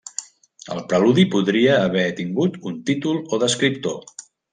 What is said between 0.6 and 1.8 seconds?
El preludi podria